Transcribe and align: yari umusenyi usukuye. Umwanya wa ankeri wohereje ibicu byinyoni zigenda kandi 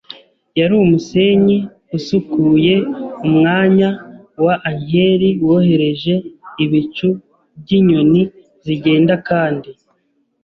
yari 0.59 0.73
umusenyi 0.83 1.57
usukuye. 1.97 2.75
Umwanya 3.27 3.89
wa 4.45 4.55
ankeri 4.69 5.29
wohereje 5.47 6.13
ibicu 6.63 7.07
byinyoni 7.61 8.21
zigenda 8.65 9.13
kandi 9.27 9.69